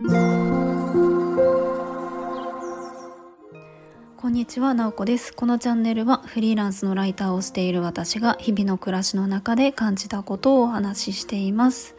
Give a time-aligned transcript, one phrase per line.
[0.00, 0.06] こ
[4.28, 5.34] んにちは、なおこです。
[5.34, 11.96] このチャンネルはフリーランスのライターをしている私が日々の暮らしの中で感じたことをお話ししています。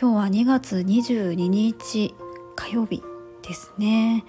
[0.00, 2.14] 今日は2月22日
[2.54, 3.02] 火曜日
[3.42, 4.24] ですね。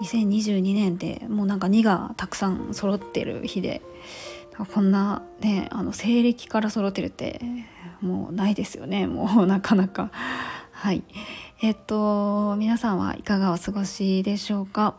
[0.00, 3.82] 2022年でもうなんか2がたくさん揃ってる日で、
[4.74, 7.40] こんなね、あの西暦から揃ってるって
[8.00, 9.06] もうないですよね。
[9.06, 10.10] もうなかなか。
[10.76, 11.02] はい。
[11.62, 14.94] えっと、皆さんはいかがお過ごしでしょうか？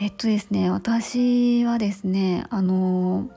[0.00, 3.30] えっとですね私はですねあの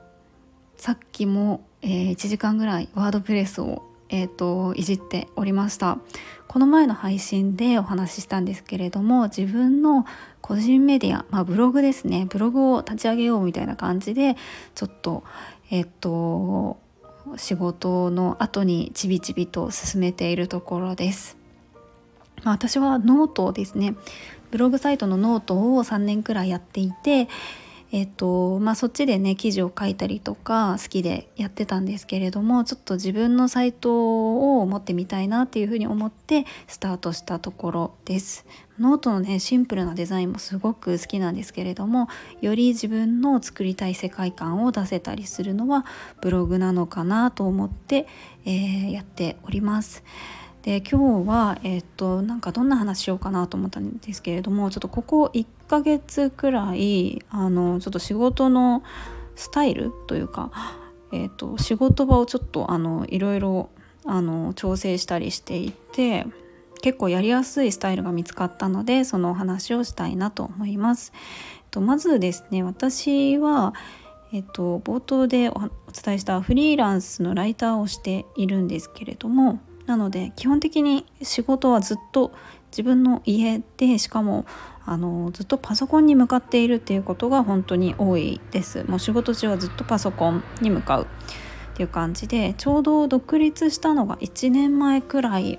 [0.78, 5.98] さっきも、えー、1時間ぐらいワードプレスを、えーと、いじっておりました
[6.48, 10.06] この前の配信でお話ししたんですけれども自分の
[10.40, 14.36] 個人メディア、まあ、ブログですねブログを立ち上げようみたいな感じで
[14.74, 15.22] ちょっと
[15.70, 16.78] えっ、と
[17.36, 21.36] 仕事の後にちびちびと進めているところです。
[22.44, 23.94] まあ、私はノートですね
[24.50, 27.28] ブログサイトのノートを3年くらいやっていて、
[27.92, 38.44] えっとまあ、そっちでね記事を書いたりとか好きでやってたんですけれどもちょっと自分のサイトを持ってみたいなっていうふうに思ってスタートしたところです。
[38.78, 42.08] ノートのねシンプルなデザインもすごく好きなんですけれども
[42.42, 45.86] より自分の作りたい世界観を出せたりするのは
[46.20, 48.06] ブログなのかなと思って、
[48.44, 50.02] えー、やっております。
[50.66, 58.82] で今日は、えっとなんかどんな話しようかなと思ったんですけれどもちょっとここ1ヶ月くらいあのちょっと仕事の
[59.36, 60.50] スタイルというか、
[61.12, 63.70] えっと仕事場をちょっとあのいろいろ
[64.04, 66.26] あの調整したりしていて
[66.82, 71.12] 結構やりやすいスタイルが見つかったのでそのお話をしたいなと思います。
[71.70, 73.72] とまずですね私は
[74.32, 82.32] えっと、冒頭でお伝えしたフリーランスのライターをしているんですけれどもなので基本的に仕事はずっと
[82.70, 84.44] 自分の家でしかも
[84.84, 88.84] あのずっとパソコンに向かっているっていうことが本当に多いです。
[88.84, 95.58] もう仕事中はずっとパソコンに向かうっていう感じでちょうど独立したのが1年前くらい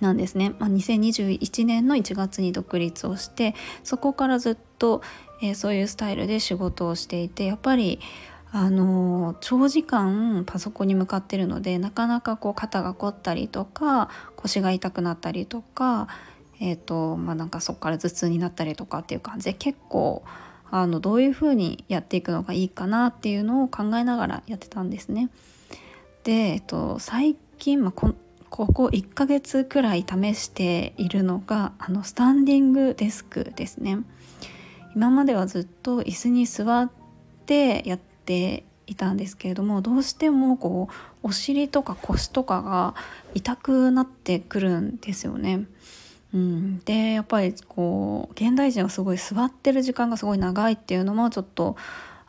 [0.00, 5.00] なんですね、まあ、2021年の1月に独立をしてそこからずっと、
[5.40, 8.00] えー、そういうスタイルで仕事をしていてやっぱり
[8.54, 16.08] あの長時間パソコンに向かってるのでなかなかこう肩が凝ったりとか腰が痛くなったりとか
[16.64, 20.22] えーとまあ、なんかそこから頭痛になったりとかっていう感じで結構
[20.70, 25.28] あのどういうふうにやっていくのがいいかなっていうのを考えながらやってたんですね。
[26.22, 28.14] で、えっと、最近、まあ、こ
[28.48, 33.98] ここ1ヶ月くらい試しているのがあのスタンディングデスクですね。
[34.94, 36.90] 今まではずっと椅子に座っ
[37.44, 40.88] てやってていたんですけれどもどうしてもこ
[41.22, 42.94] うお尻とか腰とかが
[43.34, 45.66] 痛くなってくるんですよね。
[46.34, 51.76] うん、でやっぱりこう現代人はすごい座ってる時間がすごい長いっていうのもちょっと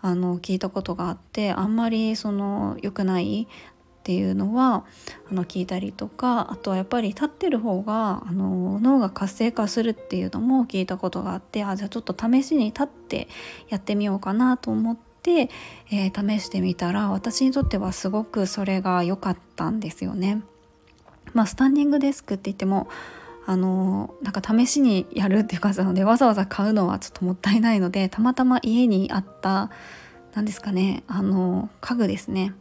[0.02, 4.84] あの聞いたことがあってあんまりその良くないっていうのは
[5.32, 13.30] あの聞いたりとかあとはやっぱり立ってる方があの脳が活性化するっていうのも聞いたことがあってあじゃあちょっと試しに立って
[13.70, 20.42] やってみようかなと思って、えー、試してみたら私にとってはすごくそれが良かったんですよね。
[21.34, 22.88] まあ、スタンディングデスクって言っても
[23.46, 29.70] あのなんか試しにやるっていう感じなのでわざわざ買うのはちょっともったいないのでたまたま家にあった
[30.34, 32.54] 何ですかねあの家具ですね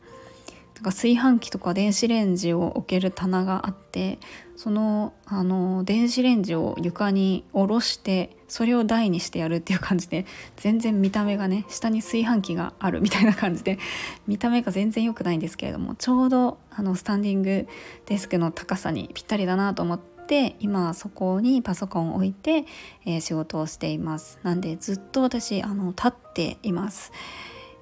[0.83, 4.19] か炊飯器とか電子レンジを置ける棚があって
[4.57, 10.27] そのあの電子レンジを床に下ろしてそれを台にしてやるっていう感じで
[10.57, 13.79] 全然見た目がね下に炊飯器があるみたいな感じで
[14.27, 17.67] 見た目が全然良くないんですけれどもちょうどあのスタンディング
[18.07, 22.65] デスクの高さにぴったりだなと思って今そこにパソコンを置いて、
[23.05, 24.39] えー、仕事をしています。
[24.43, 27.13] なんでずっと私あの立っています。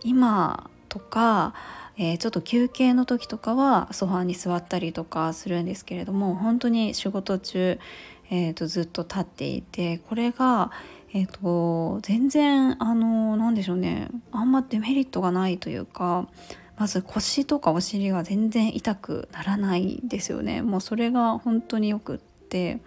[0.03, 1.55] 今とか
[1.97, 7.79] えー、ちょっと休憩の時とかはソファーに座ったりとかするんですけれども本当に仕事中、
[8.31, 10.71] えー、とずっと立っていてこれが、
[11.13, 16.29] えーと、全然あの何でしょうねあんまデメリットがないというか
[16.79, 20.63] まず腰とかお尻が全然痛くならないですよね。
[20.63, 22.81] もうそれが本当によくって。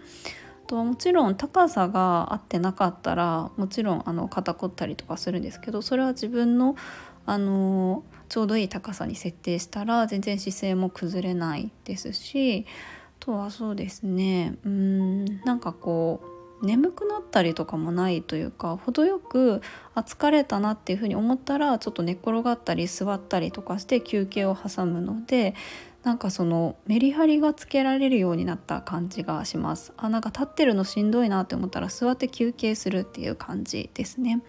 [0.66, 6.74] ともちろん高さが合ってなかったらもちろんあの肩凝ったりとかするんですけどそれは自分の
[7.26, 12.66] あのちょうどいい高さに設定したら全然姿勢も崩れないですし
[13.20, 16.20] あとはそうですねうんなんかこ
[16.62, 19.60] う眠くなったりとかもないというか程よく
[19.94, 25.54] あ疲れたなっていうふうに思ったらちょっと寝っ転がったり座ったりとかして休憩を挟むので
[26.04, 29.94] なんかそのメリハリがつけられるようになった感じがします。
[29.96, 34.42] あなんか立ってるのしんどいなって思ったら座って休憩するっていう感じですね。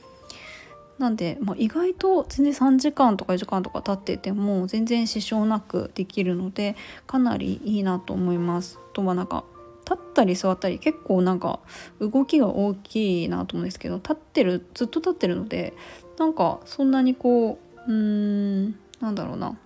[0.97, 6.75] なんで、まあ、意外と全然3時間とか4時間とか経ってても全然支障なくできるので
[7.05, 8.79] かなりいいなと思います。
[8.93, 9.43] とはなんか
[9.83, 11.59] 立ったり座ったり結構なんか
[11.99, 15.73] 動きが大きいなと思うんですけど立ってるずっと立ってるので
[16.17, 19.57] なんかそんなにこううーんなんだろうな。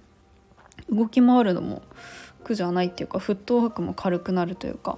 [0.89, 1.81] 動き回るのも
[2.43, 4.97] 苦じゃないっていうかフットワークも軽くなるというか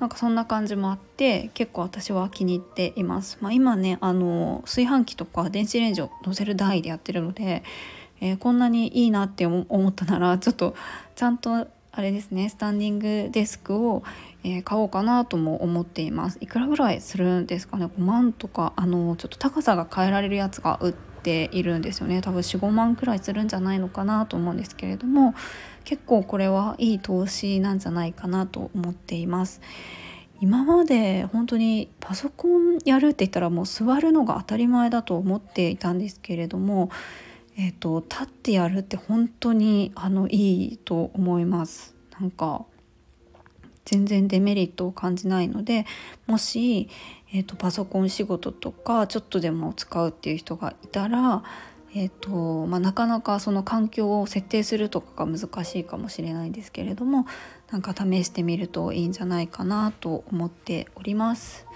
[0.00, 3.36] なんかそんな感じもあって結構私は気に入っています。
[3.42, 7.62] まあ、今ねあの炊飯器とか電子レンジを乗せる台でやってるので、
[8.22, 10.74] えー、こんなにいいなって思ったならちょっと
[11.16, 14.02] ちゃんとあれですねスタンディングデスクを、
[14.42, 22.20] えー、買おうかなとも思っていますいくらぐらいするんですかね？5万とかあのちょっと高さが変えられるやつが売ってているんですよね。
[22.20, 25.34] 多分45万くらいするんじゃないのかなと思うんですけれども
[25.84, 29.60] 結構これはいい投資なんじゃないかなと思っています。
[30.40, 36.90] 今まで本当にパソコンやるって言ったらもう座るのが当たり前だと思っていたんですけれども
[37.62, 41.94] えーと、立ってやるって本当にあのいいと思います。
[42.18, 42.64] なんか
[43.90, 45.84] 全然デメリットを感じないので
[46.28, 46.88] もし、
[47.34, 51.42] えーと、パソコン仕事とかちょっとでも使うっていう人がいたら、
[51.92, 57.26] えーとまあ、なかなかその環境を設定するとかが難しいかもしれないんですけれども
[57.72, 61.66] なんか試してみるといいんじゃないかなと思っております。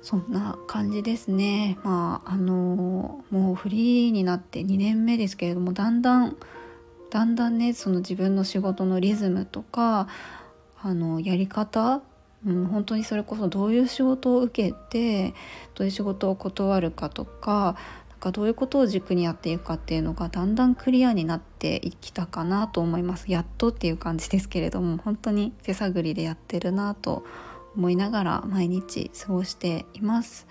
[0.00, 6.36] そんな感じですねまああのもうフリーになって2年目ですけれどもだんだん
[7.10, 10.08] だんだんねその自分の仕事のリズムとか
[10.82, 12.02] あのやり方、
[12.46, 15.34] うん、本当にそれこそどういう仕事を受けて
[15.74, 17.76] どういう仕事を断るかとか
[18.10, 27.24] なんかどういうことを軸にやっていくかっていうのがだんだんクリアになってきたかなと思いますやっとっていう感じですけれども本当に手探りでやってるなと
[27.76, 30.46] 思いながら毎日過ごしています。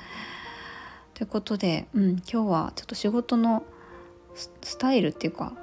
[1.13, 3.63] ということで、うん、今日はちょっと仕事の
[4.33, 5.53] スタイルっていうか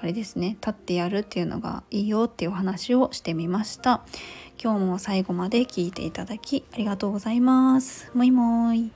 [0.00, 4.02] あれですね立ってやるっていうのがいいよっていうお話をしてみました。
[4.62, 8.10] 今日も最後まで聞いていただきありがとうございます。
[8.14, 8.90] もいもい。